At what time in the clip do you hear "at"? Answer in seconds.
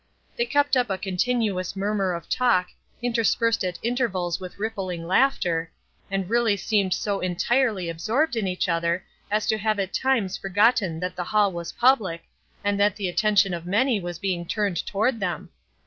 3.63-3.77, 9.77-9.93